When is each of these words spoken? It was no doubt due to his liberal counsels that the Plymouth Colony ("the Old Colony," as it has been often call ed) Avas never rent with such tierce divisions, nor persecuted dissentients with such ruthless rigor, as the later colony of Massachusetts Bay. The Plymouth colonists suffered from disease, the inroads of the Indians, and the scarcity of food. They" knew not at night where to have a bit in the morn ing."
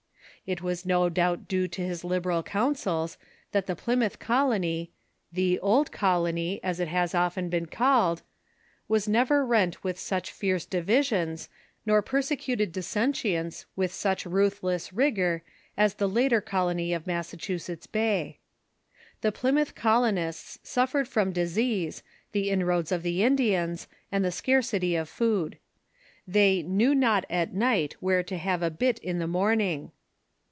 It 0.47 0.61
was 0.61 0.85
no 0.85 1.07
doubt 1.07 1.47
due 1.47 1.69
to 1.69 1.85
his 1.85 2.03
liberal 2.03 2.43
counsels 2.43 3.17
that 3.53 3.67
the 3.67 3.75
Plymouth 3.75 4.19
Colony 4.19 4.91
("the 5.31 5.57
Old 5.59 5.93
Colony," 5.93 6.59
as 6.61 6.81
it 6.81 6.89
has 6.89 7.13
been 7.13 7.21
often 7.21 7.65
call 7.67 8.11
ed) 8.13 8.21
Avas 8.89 9.07
never 9.07 9.45
rent 9.45 9.81
with 9.81 9.97
such 9.97 10.33
tierce 10.37 10.65
divisions, 10.67 11.47
nor 11.85 12.01
persecuted 12.01 12.73
dissentients 12.73 13.65
with 13.77 13.93
such 13.93 14.25
ruthless 14.25 14.91
rigor, 14.91 15.41
as 15.77 15.93
the 15.93 16.09
later 16.09 16.41
colony 16.41 16.91
of 16.91 17.07
Massachusetts 17.07 17.87
Bay. 17.87 18.39
The 19.21 19.31
Plymouth 19.31 19.73
colonists 19.73 20.59
suffered 20.63 21.07
from 21.07 21.31
disease, 21.31 22.03
the 22.33 22.49
inroads 22.49 22.91
of 22.91 23.03
the 23.03 23.23
Indians, 23.23 23.87
and 24.11 24.25
the 24.25 24.31
scarcity 24.33 24.97
of 24.97 25.07
food. 25.07 25.59
They" 26.27 26.61
knew 26.67 26.93
not 26.93 27.23
at 27.29 27.53
night 27.53 27.95
where 28.01 28.23
to 28.23 28.37
have 28.37 28.61
a 28.61 28.71
bit 28.71 28.99
in 28.99 29.19
the 29.19 29.27
morn 29.27 29.61
ing." 29.61 29.91